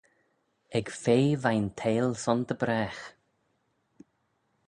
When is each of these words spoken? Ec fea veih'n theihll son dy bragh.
Ec 0.77 0.87
fea 1.01 1.37
veih'n 1.43 1.67
theihll 1.79 2.13
son 2.23 2.39
dy 2.47 2.55
bragh. 2.61 3.01